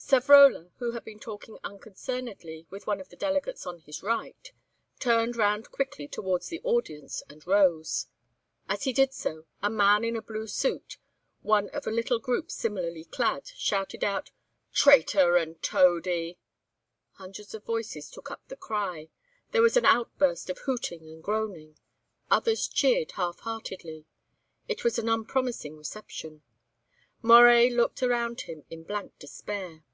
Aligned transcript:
Savrola, 0.00 0.70
who 0.78 0.92
had 0.92 1.04
been 1.04 1.20
talking 1.20 1.58
unconcernedly 1.62 2.66
with 2.70 2.86
one 2.86 2.98
of 2.98 3.10
the 3.10 3.16
delegates 3.16 3.66
on 3.66 3.80
his 3.80 4.02
right, 4.02 4.52
turned 4.98 5.36
round 5.36 5.70
quickly 5.70 6.08
towards 6.08 6.48
the 6.48 6.62
audience, 6.64 7.22
and 7.28 7.46
rose. 7.46 8.06
As 8.70 8.84
he 8.84 8.94
did 8.94 9.12
so, 9.12 9.44
a 9.62 9.68
man 9.68 10.04
in 10.04 10.16
a 10.16 10.22
blue 10.22 10.46
suit, 10.46 10.96
one 11.42 11.68
of 11.70 11.86
a 11.86 11.90
little 11.90 12.18
group 12.20 12.50
similarly 12.50 13.04
clad, 13.04 13.48
shouted 13.48 14.02
out, 14.02 14.30
"Traitor 14.72 15.36
and 15.36 15.62
toady!" 15.62 16.38
Hundreds 17.18 17.52
of 17.52 17.64
voices 17.64 18.10
took 18.10 18.30
up 18.30 18.40
the 18.48 18.56
cry; 18.56 19.10
there 19.52 19.60
was 19.60 19.76
an 19.76 19.84
outburst 19.84 20.48
of 20.48 20.60
hooting 20.60 21.06
and 21.10 21.22
groaning; 21.22 21.76
others 22.30 22.66
cheered 22.66 23.12
half 23.12 23.40
heartedly. 23.40 24.06
It 24.68 24.84
was 24.84 24.98
an 24.98 25.10
unpromising 25.10 25.76
reception. 25.76 26.40
Moret 27.20 27.74
looked 27.74 28.02
around 28.02 28.42
him 28.42 28.64
in 28.70 28.84
blank 28.84 29.18
despair. 29.18 29.84